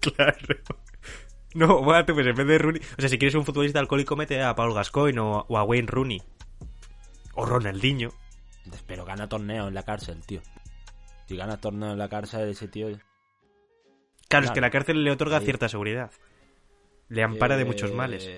[0.00, 0.56] claro.
[1.54, 2.80] No, bueno, pues en vez de Rooney...
[2.96, 5.86] O sea, si quieres un futbolista alcohólico, mete a Paul Gascoigne o, o a Wayne
[5.88, 6.22] Rooney.
[7.34, 8.10] O Ronaldinho.
[8.86, 10.40] Pero gana torneos en la cárcel, tío.
[11.28, 12.88] Si gana torneos en la cárcel, ese tío...
[14.28, 16.10] Claro, es que la cárcel le otorga cierta seguridad.
[17.08, 18.30] Le ampara de muchos Eh, males.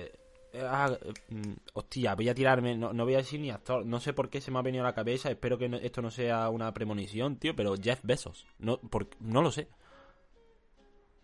[0.55, 0.97] Eh, ah,
[1.29, 2.75] mm, hostia, voy a tirarme.
[2.75, 3.85] No, no voy a decir ni actor.
[3.85, 5.29] No sé por qué se me ha venido a la cabeza.
[5.29, 7.55] Espero que no- esto no sea una premonición, tío.
[7.55, 8.45] Pero Jeff Bezos.
[8.59, 9.67] No, por- no lo sé.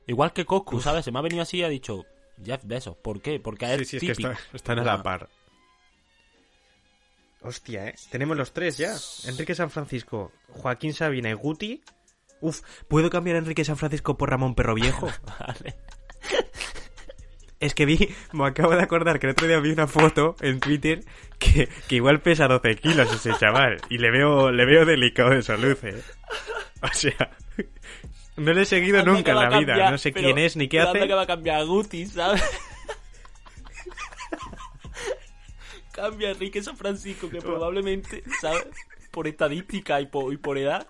[0.08, 1.06] Igual que Coscu, ¿sabes?
[1.06, 2.06] Se me ha venido así y ha dicho
[2.44, 2.98] Jeff Bezos.
[2.98, 3.39] ¿Por qué?
[3.39, 4.32] Porque a él Sí, sí, es que típico.
[4.32, 5.30] está- están a la par.
[7.44, 7.96] Hostia, ¿eh?
[8.12, 8.96] Tenemos los tres ya.
[9.28, 11.82] Enrique San Francisco, Joaquín Sabina y Guti.
[12.39, 15.08] Uf, ¿puedo cambiar a Enrique San Francisco por Ramón Perro Viejo?
[15.39, 15.76] Vale.
[17.62, 20.60] Es que vi, me acabo de acordar que el otro día vi una foto en
[20.60, 21.04] Twitter
[21.39, 23.78] que, que igual pesa 12 kilos ese chaval.
[23.89, 26.02] Y le veo, le veo delicado de salud, ¿eh?
[26.82, 27.32] O sea,
[28.38, 29.91] no le he seguido Anda nunca en la vida.
[29.91, 31.08] no sé pero- quién es ni qué pero anda hace.
[31.08, 32.41] que va a cambiar a Guti, ¿sabes?
[35.91, 38.65] Cambia a Enrique San Francisco, que probablemente, ¿sabes?
[39.12, 40.88] Por estadística y por, y por edad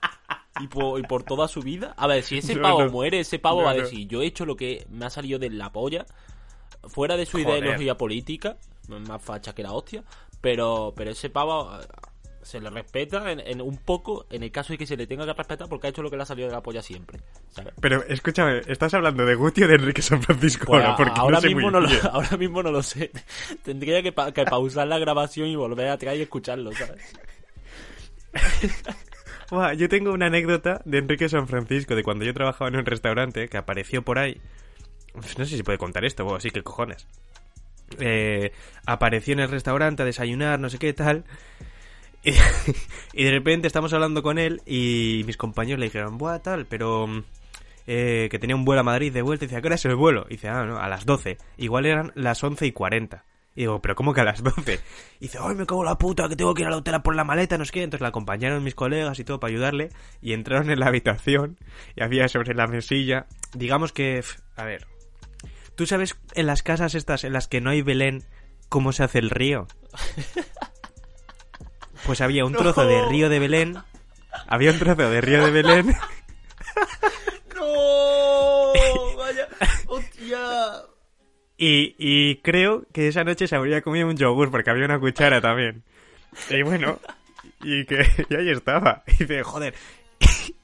[0.60, 1.94] y por, y por toda su vida.
[1.98, 2.92] A ver, si ese pavo no.
[2.92, 5.40] muere, ese pavo No, va a decir, yo he hecho lo que me ha salido
[5.40, 6.06] de la polla,
[6.88, 7.64] fuera de su Joder.
[7.64, 10.04] ideología política, más facha que la hostia,
[10.42, 11.86] pero, pero ese pavo eh,
[12.42, 15.26] se le respeta en, en un poco, en el caso de que se le tenga
[15.26, 17.20] que respetar, porque ha hecho lo que le ha salido de la polla siempre,
[17.52, 17.74] ¿sabes?
[17.80, 20.96] Pero escúchame, ¿estás hablando de Guti o de Enrique San Francisco Pues ahora?
[20.98, 23.12] Porque ahora, no mismo no lo, ahora mismo no lo sé.
[23.64, 27.02] Tendría que, pa- que pausar la grabación y volver atrás y escucharlo, ¿sabes?
[29.52, 32.86] Buah, yo tengo una anécdota de Enrique San Francisco, de cuando yo trabajaba en un
[32.86, 34.40] restaurante que apareció por ahí.
[35.16, 37.08] No sé si puede contar esto, bueno, sí que cojones.
[38.00, 38.52] Eh,
[38.86, 41.26] apareció en el restaurante a desayunar, no sé qué tal.
[43.14, 47.08] Y, de repente estamos hablando con él y mis compañeros le dijeron, buah, tal, pero
[47.08, 47.24] mm,
[47.88, 49.46] eh, que tenía un vuelo a Madrid de vuelta.
[49.46, 50.26] Y dice, ¿a qué hora es el vuelo?
[50.30, 51.38] Y dice, ah, no, a las 12.
[51.58, 53.26] Igual eran las 11 y 40.
[53.56, 54.80] Y digo, ¿pero cómo que a las 12?
[55.20, 57.26] Y dice, ¡ay, me cago la puta, que tengo que ir a la por la
[57.26, 57.84] maleta, no sé qué!
[57.84, 59.90] Entonces la acompañaron mis colegas y todo para ayudarle.
[60.22, 61.58] Y entraron en la habitación
[61.96, 64.24] y había sobre la mesilla, digamos que,
[64.56, 64.88] a ver,
[65.76, 68.24] ¿tú sabes en las casas estas en las que no hay Belén
[68.70, 69.68] cómo se hace el río?
[72.06, 73.78] Pues había un trozo de río de Belén.
[74.48, 75.88] Había un trozo de río de Belén.
[77.56, 78.74] ¡No!
[79.18, 79.48] ¡Vaya!
[79.88, 80.40] ¡Hostia!
[81.58, 85.42] Y, y creo que esa noche se habría comido un yogur porque había una cuchara
[85.42, 85.84] también.
[86.50, 87.00] Y bueno,
[87.62, 89.04] y que y ahí estaba.
[89.08, 89.76] Y dice, joder.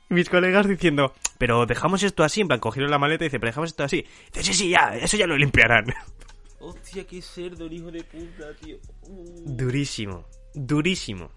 [0.10, 3.50] Mis colegas diciendo, pero dejamos esto así, en plan, cogieron la maleta y dice, pero
[3.50, 4.06] dejamos esto así.
[4.34, 5.86] Dice, sí, sí, ya, eso ya lo limpiarán.
[6.60, 8.78] Hostia, qué cerdo el hijo de puta, tío.
[9.04, 9.44] Uh.
[9.46, 11.30] Durísimo, durísimo.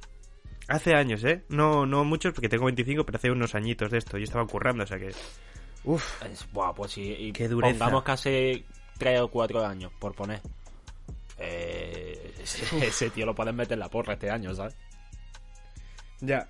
[0.68, 1.42] Hace años, ¿eh?
[1.48, 4.18] No, no muchos porque tengo 25, pero hace unos añitos de esto.
[4.18, 5.12] Yo estaba currando, o sea que...
[5.82, 7.16] Uf, Es, buah, pues sí.
[7.18, 7.76] Y Qué dureza.
[7.76, 8.64] Pongamos que hace
[8.98, 10.40] 3 o 4 años, por poner.
[11.38, 14.76] Eh, ese, ese tío lo pueden meter en la porra este año, ¿sabes?
[16.20, 16.48] Ya.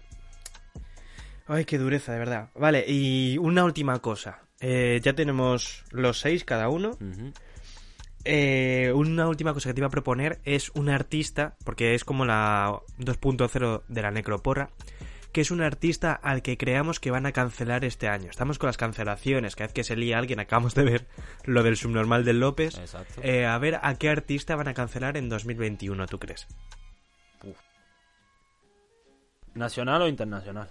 [1.53, 2.51] Ay, qué dureza, de verdad.
[2.55, 4.39] Vale, y una última cosa.
[4.61, 6.97] Eh, ya tenemos los seis cada uno.
[8.25, 12.25] Eh, una última cosa que te iba a proponer es un artista, porque es como
[12.25, 14.71] la 2.0 de la necroporra,
[15.33, 18.31] que es un artista al que creamos que van a cancelar este año.
[18.31, 21.09] Estamos con las cancelaciones, cada vez que se lía alguien, acabamos de ver
[21.47, 22.79] lo del subnormal del López.
[22.79, 23.23] Exacto.
[23.25, 26.47] Eh, a ver a qué artista van a cancelar en 2021, ¿tú crees?
[29.55, 30.71] ¿Nacional o internacional?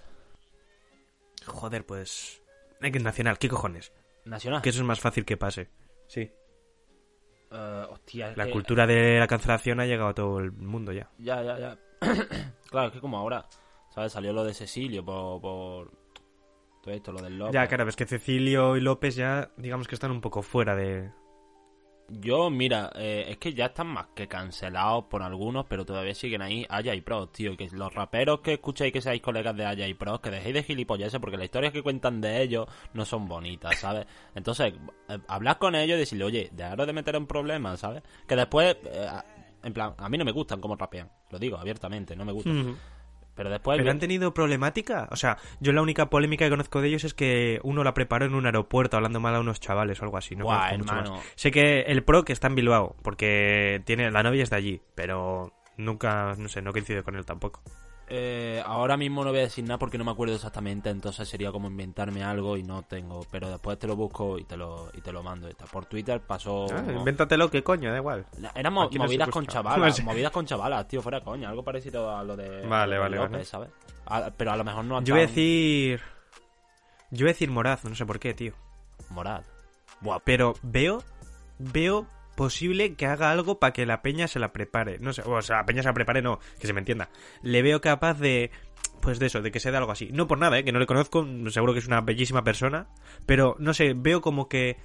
[1.50, 2.42] Joder, pues...
[2.80, 3.92] Eh, que Nacional, ¿qué cojones?
[4.24, 4.62] Nacional.
[4.62, 5.68] Que eso es más fácil que pase.
[6.06, 6.30] Sí.
[7.52, 10.92] Eh, hostia, es La que- cultura de la cancelación ha llegado a todo el mundo
[10.92, 11.10] ya.
[11.18, 11.78] Ya, ya, ya.
[12.70, 13.46] claro, es que como ahora,
[13.94, 14.12] ¿sabes?
[14.12, 15.40] Salió lo de Cecilio por.
[15.40, 15.90] por
[16.82, 17.52] todo esto, lo del López.
[17.54, 21.10] Ya, claro, ves que Cecilio y López ya, digamos que están un poco fuera de...
[22.12, 26.42] Yo, mira, eh, es que ya están más que cancelados por algunos, pero todavía siguen
[26.42, 27.56] ahí Aya y Pros, tío.
[27.56, 30.62] Que los raperos que escucháis que seáis colegas de Aya y Pros, que dejéis de
[30.64, 34.06] gilipolleces porque las historias que cuentan de ellos no son bonitas, ¿sabes?
[34.34, 34.74] Entonces,
[35.08, 38.02] eh, hablad con ellos y decirle, oye, dejaros de meter en problemas, ¿sabes?
[38.26, 39.08] Que después, eh,
[39.62, 42.76] en plan, a mí no me gustan cómo rapean, lo digo abiertamente, no me gustan.
[43.40, 43.78] Pero después...
[43.78, 45.08] ¿Pero han tenido problemática?
[45.10, 48.26] O sea, yo la única polémica que conozco de ellos es que uno la preparó
[48.26, 50.36] en un aeropuerto hablando mal a unos chavales o algo así.
[50.36, 51.16] No Buah, conozco mucho hermano.
[51.16, 51.32] más.
[51.36, 54.82] Sé que el pro que está en Bilbao, porque tiene la novia es de allí,
[54.94, 57.62] pero nunca, no sé, no coincido con él tampoco.
[58.12, 61.52] Eh, ahora mismo no voy a decir nada porque no me acuerdo exactamente, entonces sería
[61.52, 65.00] como inventarme algo y no tengo, pero después te lo busco y te lo, y
[65.00, 65.48] te lo mando.
[65.70, 66.66] Por Twitter pasó...
[66.72, 68.26] Ah, uno- invéntatelo, que coño, da igual.
[68.56, 72.24] Eran mo- no movidas con chavalas, movidas con chavalas, tío, fuera coña, algo parecido a
[72.24, 73.44] lo de, Vale, vale, López, vale.
[73.44, 73.70] ¿sabes?
[74.06, 76.00] A- pero a lo mejor no han Yo voy a decir...
[77.12, 78.54] Yo voy a decir Moraz, no sé por qué, tío.
[79.10, 79.42] Morad.
[80.00, 81.02] Buah, Pero veo,
[81.58, 82.06] veo
[82.40, 84.98] posible que haga algo para que la peña se la prepare.
[84.98, 87.10] No sé, o sea, la peña se la prepare, no, que se me entienda.
[87.42, 88.50] Le veo capaz de,
[89.02, 90.08] pues de eso, de que se dé algo así.
[90.10, 90.64] No por nada, ¿eh?
[90.64, 92.88] que no le conozco, seguro que es una bellísima persona,
[93.26, 94.78] pero no sé, veo como que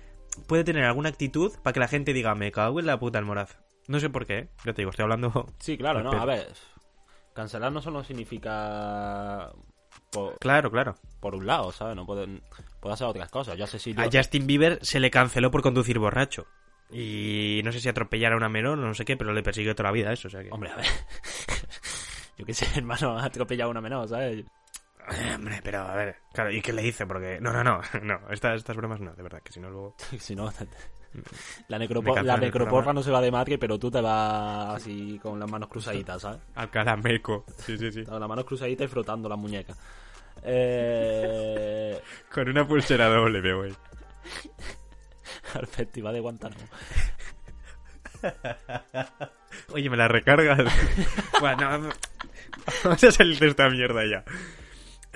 [0.50, 3.26] puede tener alguna actitud para que la gente diga, me cago en la puta el
[3.26, 3.58] Moraz.
[3.88, 4.50] No sé por qué, ¿eh?
[4.65, 5.48] yo te digo, estoy hablando...
[5.60, 6.52] Sí, claro, no, a ver,
[7.34, 9.54] cancelar no solo significa
[10.12, 10.96] por, Claro, claro.
[11.22, 11.96] por un lado, ¿sabes?
[11.96, 12.44] No pueden,
[12.82, 13.58] puede hacer otras cosas.
[13.58, 13.96] Yo sé si...
[13.98, 16.48] A Justin Bieber se le canceló por conducir borracho.
[16.91, 19.76] Y no sé si atropellar a una menor o no sé qué, pero le persiguió
[19.76, 20.52] toda la vida eso, o sea que...
[20.52, 20.86] Hombre, a ver.
[22.38, 24.45] Yo qué sé, hermano, ha atropellado a una menor, ¿sabes?
[25.12, 27.06] Eh, Hombre, pero a ver, claro, ¿y qué le hice?
[27.06, 27.39] Porque.
[27.39, 29.95] No, no, no, no, estas, estas bromas no, de verdad, que si no luego.
[30.19, 30.52] si no,
[31.67, 34.76] la, Me necropo- la el necroporra no se va de madre, pero tú te vas
[34.76, 36.41] así con las manos cruzaditas, ¿sabes?
[36.56, 37.45] Alcalá Meco.
[37.58, 38.04] Sí, sí, sí.
[38.04, 39.78] Con las manos cruzaditas y frotando las muñecas.
[40.43, 42.02] Eh...
[42.34, 43.74] Con una pulsera doble, veo, güey.
[45.56, 46.63] Al festival de Guantánamo.
[49.74, 50.60] Oye, me la recargas.
[51.39, 51.89] bueno, no,
[52.84, 54.24] vamos a salir de esta mierda ya.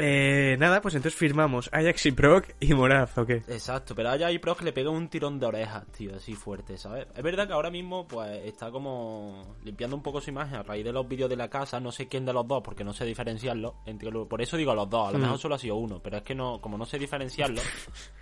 [0.02, 3.44] Eh, nada, pues entonces firmamos Ajax y Proc y Moraz, ¿o qué?
[3.50, 7.06] Exacto, pero hay pros que le pegan un tirón de orejas, tío, así fuerte, ¿sabes?
[7.14, 10.86] Es verdad que ahora mismo, pues, está como limpiando un poco su imagen a raíz
[10.86, 11.82] de los vídeos de la casa.
[11.82, 13.76] No sé quién de los dos, porque no sé diferenciarlo.
[13.86, 15.22] Entre Por eso digo los dos, a lo Mm.
[15.22, 17.62] mejor solo ha sido uno, pero es que no, como no sé diferenciarlo,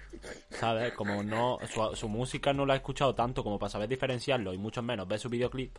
[0.51, 0.93] ¿sabes?
[0.93, 4.57] Como no, su, su música no la he escuchado tanto como para saber diferenciarlo y
[4.57, 5.77] mucho menos ver su videoclip,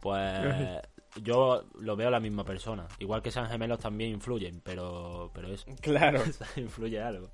[0.00, 0.80] pues
[1.22, 2.86] yo lo veo la misma persona.
[2.98, 6.22] Igual que sean gemelos también influyen, pero, pero eso, Claro.
[6.56, 7.30] influye algo.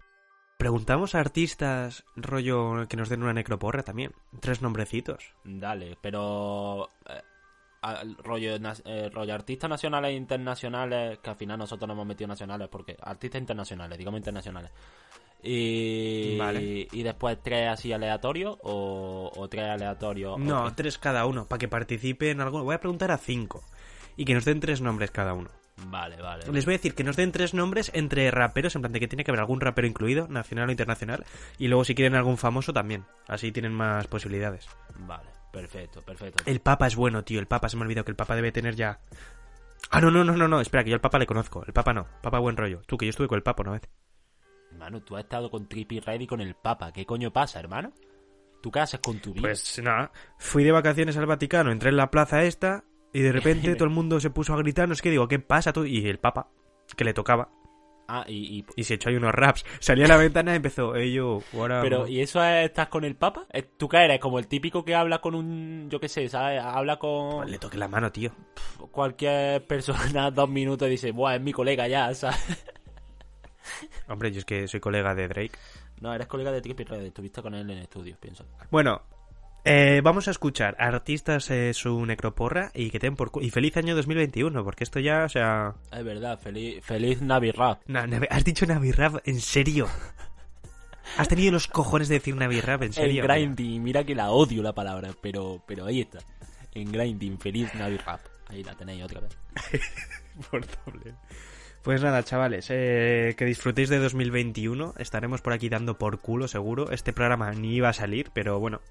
[0.58, 4.12] Preguntamos a artistas, rollo, que nos den una necroporra también.
[4.40, 5.32] Tres nombrecitos.
[5.42, 7.22] Dale, pero eh,
[7.80, 12.28] al- rollo, eh, rollo artistas nacionales e internacionales, que al final nosotros no hemos metido
[12.28, 14.70] nacionales, porque artistas internacionales, digamos internacionales.
[15.42, 16.88] Y, Vale.
[16.92, 20.38] y después tres así aleatorios o, o tres aleatorios.
[20.38, 22.62] No, tres cada uno, para que participe en algo.
[22.62, 23.62] Voy a preguntar a cinco.
[24.16, 25.48] Y que nos den tres nombres cada uno.
[25.86, 26.44] Vale, vale.
[26.52, 29.08] Les voy a decir que nos den tres nombres entre raperos, en plan de que
[29.08, 31.24] tiene que haber algún rapero incluido, nacional o internacional.
[31.58, 33.04] Y luego si quieren algún famoso también.
[33.28, 34.68] Así tienen más posibilidades.
[35.06, 36.42] Vale, perfecto, perfecto.
[36.44, 37.40] El Papa es bueno, tío.
[37.40, 39.00] El Papa, se me ha olvidado que el Papa debe tener ya...
[39.90, 40.60] Ah, no, no, no, no, no.
[40.60, 41.64] Espera, que yo al Papa le conozco.
[41.66, 42.06] El Papa no.
[42.20, 42.82] Papa buen rollo.
[42.86, 43.88] Tú, que yo estuve con el Papa una vez.
[44.70, 46.92] Hermano, tú has estado con Trippy Red y con el Papa.
[46.92, 47.92] ¿Qué coño pasa, hermano?
[48.62, 49.42] ¿Tú qué haces con tu vida?
[49.42, 53.74] Pues nada, fui de vacaciones al Vaticano, entré en la plaza esta y de repente
[53.76, 55.84] todo el mundo se puso a gritar, no sé qué, digo, ¿qué pasa tú?
[55.84, 56.48] Y el Papa,
[56.96, 57.48] que le tocaba,
[58.12, 59.64] Ah, y, y- y se echó ahí unos raps.
[59.78, 61.80] Salí a la ventana y empezó, "Ey, yo, ahora...
[61.80, 63.46] Pero, ¿y eso es, estás con el Papa?
[63.76, 64.18] ¿Tú qué eres?
[64.18, 66.60] Como el típico que habla con un, yo qué sé, ¿sabes?
[66.60, 68.32] Habla con Le toqué la mano, tío.
[68.90, 72.66] cualquier persona dos minutos y dice, buah, es mi colega ya, ¿sabes?
[74.08, 75.52] Hombre, yo es que soy colega de Drake.
[76.00, 78.44] No, eres colega de Trippie Redd, estuviste con él en estudios, pienso.
[78.70, 79.02] Bueno,
[79.64, 83.50] eh, vamos a escuchar artistas eh, su necroporra y que te den por cu- Y
[83.50, 85.74] feliz año 2021, porque esto ya, o sea...
[85.92, 87.82] Es verdad, feliz, feliz Navirrap.
[87.86, 89.16] Na- Navi- ¿Has dicho Navirrap?
[89.28, 89.88] ¿En serio?
[91.18, 92.82] ¿Has tenido los cojones de decir Navirrap?
[92.82, 93.22] ¿En En serio?
[93.24, 96.20] grinding, mira que la odio la palabra, pero, pero ahí está.
[96.72, 98.20] En grinding, feliz Navirrap.
[98.48, 99.36] Ahí la tenéis otra vez.
[100.50, 101.14] Por doble.
[101.82, 104.94] Pues nada, chavales, eh, que disfrutéis de 2021.
[104.98, 106.90] Estaremos por aquí dando por culo, seguro.
[106.90, 108.82] Este programa ni iba a salir, pero bueno,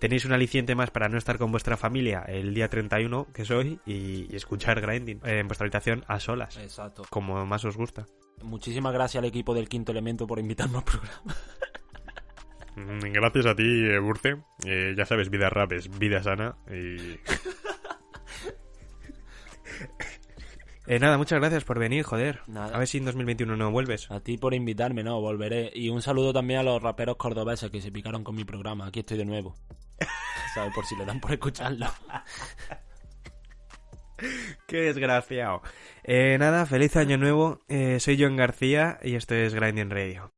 [0.00, 3.78] tenéis un aliciente más para no estar con vuestra familia el día 31, que soy,
[3.86, 7.04] y, y escuchar Grinding en vuestra habitación a solas, Exacto.
[7.10, 8.06] como más os gusta.
[8.42, 11.36] Muchísimas gracias al equipo del Quinto Elemento por invitarme al programa.
[12.74, 14.36] Mm, Gracias a ti, Burce.
[14.64, 17.18] Eh, ya sabes, vida rap es vida sana y...
[20.86, 22.40] Eh, nada, muchas gracias por venir, joder.
[22.48, 22.74] Nada.
[22.74, 24.10] A ver si en 2021 no vuelves.
[24.10, 25.70] A ti por invitarme, no, volveré.
[25.74, 28.86] Y un saludo también a los raperos cordobeses que se picaron con mi programa.
[28.86, 29.54] Aquí estoy de nuevo.
[30.54, 30.74] ¿Sabes?
[30.74, 31.86] Por si le dan por escucharlo.
[34.66, 35.62] Qué desgraciado.
[36.04, 37.60] Eh, nada, feliz año nuevo.
[37.68, 40.32] Eh, soy John García y esto es Grinding Radio.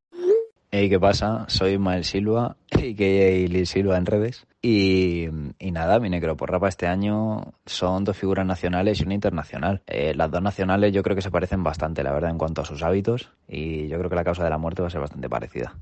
[0.77, 1.45] Hey, ¿qué pasa?
[1.47, 3.49] Soy Ismael Silva, a.k.a.
[3.49, 4.45] Lil Silva en redes.
[4.61, 5.29] Y,
[5.61, 9.83] y nada, mi necroporra para este año son dos figuras nacionales y una internacional.
[9.87, 12.65] Eh, las dos nacionales yo creo que se parecen bastante, la verdad, en cuanto a
[12.65, 13.31] sus hábitos.
[13.47, 15.77] Y yo creo que la causa de la muerte va a ser bastante parecida.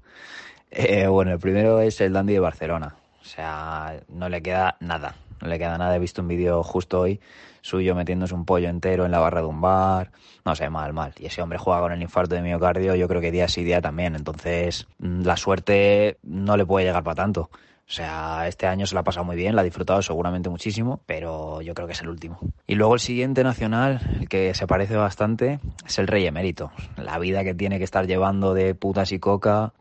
[0.70, 2.94] Eh, bueno, el primero es el Dandy de Barcelona.
[3.18, 5.14] O sea, no le queda nada.
[5.42, 5.96] No le queda nada.
[5.96, 7.20] He visto un vídeo justo hoy
[7.62, 10.10] suyo metiéndose un pollo entero en la barra de un bar.
[10.44, 11.14] No sé, mal, mal.
[11.18, 13.80] Y ese hombre juega con el infarto de miocardio, yo creo que día sí día
[13.80, 14.14] también.
[14.14, 17.50] Entonces, mm, la suerte no le puede llegar para tanto.
[17.92, 21.00] O sea, este año se la ha pasado muy bien, la ha disfrutado seguramente muchísimo,
[21.04, 22.38] pero yo creo que es el último.
[22.66, 24.00] Y luego el siguiente nacional,
[24.30, 26.70] que se parece bastante, es el Rey Emérito.
[26.96, 29.74] La vida que tiene que estar llevando de putas y coca,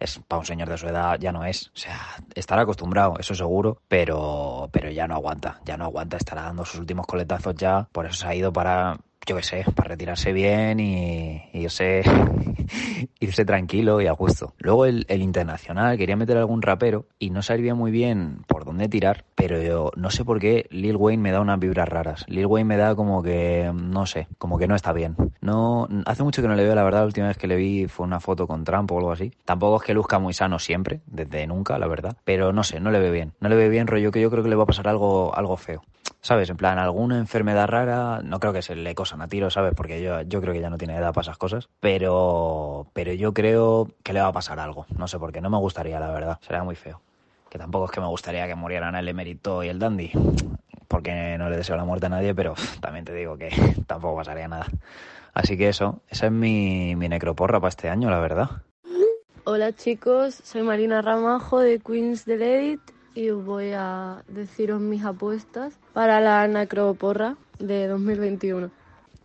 [0.00, 1.68] es para un señor de su edad ya no es.
[1.68, 1.98] O sea,
[2.34, 6.80] estará acostumbrado, eso seguro, pero, pero ya no aguanta, ya no aguanta, estará dando sus
[6.80, 10.80] últimos coletazos ya, por eso se ha ido para, yo qué sé, para retirarse bien
[10.80, 12.02] y, irse,
[13.20, 14.54] irse tranquilo y a gusto.
[14.58, 18.88] Luego el, el internacional, quería meter algún rapero y no sabía muy bien por dónde
[18.88, 22.24] tirar, pero yo no sé por qué Lil Wayne me da unas vibras raras.
[22.28, 25.16] Lil Wayne me da como que, no sé, como que no está bien.
[25.46, 27.86] No, hace mucho que no le veo, la verdad, la última vez que le vi
[27.86, 29.30] fue una foto con Trump o algo así.
[29.44, 32.90] Tampoco es que luzca muy sano siempre, desde nunca, la verdad, pero no sé, no
[32.90, 33.32] le veo bien.
[33.38, 35.56] No le veo bien, rollo que yo creo que le va a pasar algo, algo
[35.56, 35.84] feo.
[36.20, 36.50] ¿Sabes?
[36.50, 39.72] En plan, alguna enfermedad rara, no creo que se le cosan a tiro, ¿sabes?
[39.76, 41.68] Porque yo, yo creo que ya no tiene edad para esas cosas.
[41.78, 44.86] Pero, pero yo creo que le va a pasar algo.
[44.98, 46.40] No sé por qué, no me gustaría, la verdad.
[46.40, 47.00] Sería muy feo.
[47.48, 50.10] Que tampoco es que me gustaría que murieran el emérito y el dandy.
[50.88, 53.50] Porque no le deseo la muerte a nadie, pero también te digo que
[53.86, 54.66] tampoco pasaría nada.
[55.36, 58.62] Así que eso, esa es mi, mi necroporra para este año, la verdad.
[59.44, 62.80] Hola chicos, soy Marina Ramajo de Queens del Edit
[63.14, 68.70] y voy a deciros mis apuestas para la Nacroporra de 2021.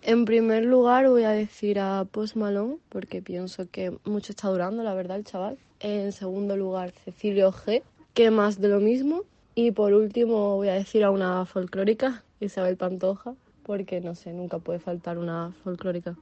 [0.01, 4.83] En primer lugar voy a decir a Post Malone porque pienso que mucho está durando,
[4.83, 5.57] la verdad, el chaval.
[5.79, 9.23] En segundo lugar, Cecilio G, que más de lo mismo.
[9.55, 13.33] Y por último voy a decir a una folclórica, Isabel Pantoja,
[13.71, 16.17] porque no sé, nunca puede faltar una folclórica.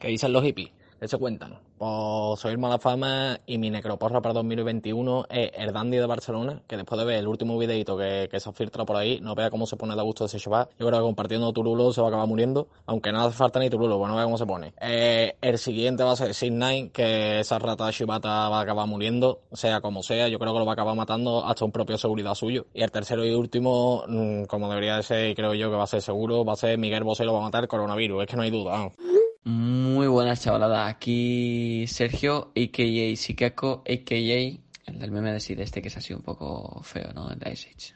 [0.00, 0.70] ¿Qué dicen los hippies?
[1.00, 1.58] ¿Qué se cuentan?
[1.78, 6.60] Pues soy el mala fama y mi necroporra para 2021 es el Dandy de Barcelona,
[6.68, 9.34] que después de ver el último videito que, que se ha filtrado por ahí, no
[9.34, 10.68] vea cómo se pone de gusto ese chaval.
[10.78, 13.70] Yo creo que compartiendo Turulo se va a acabar muriendo, aunque no hace falta ni
[13.70, 14.74] Turulo, bueno, vea cómo se pone.
[14.78, 18.86] Eh, el siguiente va a ser Six Nine, que esa rata Shibata va a acabar
[18.86, 21.96] muriendo, sea como sea, yo creo que lo va a acabar matando hasta un propio
[21.96, 22.66] seguridad suyo.
[22.74, 25.84] Y el tercero y último, mm, como debería de ser, y creo yo que va
[25.84, 28.36] a ser seguro, va a ser Miguel Bosé lo va a matar coronavirus, es que
[28.36, 28.72] no hay duda.
[28.72, 29.19] vamos.
[29.44, 33.16] Muy buenas chavalada, aquí Sergio, a.k.a.
[33.16, 34.14] Sikeko, a.k.a.
[34.16, 37.30] el del meme de Sid este que es así un poco feo, ¿no?
[37.30, 37.94] El de Ice Age.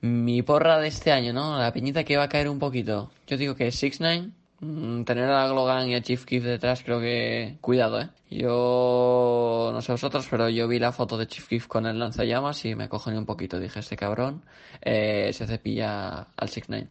[0.00, 1.56] Mi porra de este año, ¿no?
[1.56, 3.12] La peñita que va a caer un poquito.
[3.28, 7.58] Yo digo que 6 9 tener a Glogan y a Chief Keef detrás creo que...
[7.60, 8.08] Cuidado, ¿eh?
[8.28, 9.70] Yo...
[9.72, 12.74] No sé vosotros, pero yo vi la foto de Chief Keef con el lanzallamas y
[12.74, 13.60] me cojoné un poquito.
[13.60, 14.42] Dije, este cabrón
[14.80, 16.88] eh, se cepilla al 6 9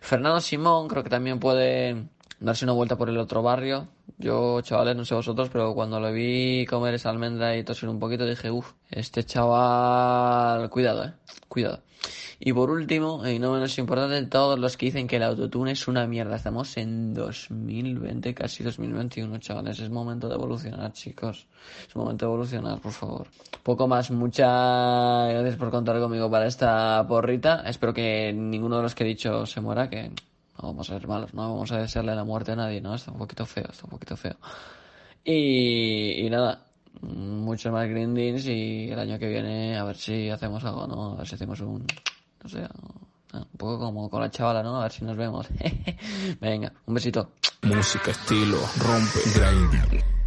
[0.00, 2.06] Fernando Simón creo que también puede
[2.40, 3.88] darse una vuelta por el otro barrio.
[4.18, 7.98] Yo, chavales, no sé vosotros, pero cuando lo vi comer esa almendra y toser un
[7.98, 11.12] poquito, dije, uff, este chaval, cuidado, eh,
[11.48, 11.82] cuidado.
[12.40, 15.88] Y por último, y no menos importante, todos los que dicen que el autotune es
[15.88, 16.36] una mierda.
[16.36, 19.80] Estamos en 2020, casi 2021, chavales.
[19.80, 21.48] Es momento de evolucionar, chicos.
[21.88, 23.26] Es momento de evolucionar, por favor.
[23.64, 24.12] Poco más.
[24.12, 27.62] Muchas gracias por contar conmigo para esta porrita.
[27.66, 30.12] Espero que ninguno de los que he dicho se muera, que
[30.60, 32.94] no vamos a ser malos, no vamos a desearle la muerte a nadie, ¿no?
[32.94, 34.36] Está un poquito feo, está un poquito feo.
[35.24, 36.66] Y, y nada,
[37.02, 41.12] muchos más grindings y el año que viene a ver si hacemos algo, ¿no?
[41.12, 41.86] A ver si hacemos un,
[42.42, 42.66] no sé,
[43.32, 44.78] un poco como con la chavala, ¿no?
[44.78, 45.48] A ver si nos vemos.
[46.40, 47.32] Venga, un besito.
[47.62, 50.17] Música, estilo, rompe, grind.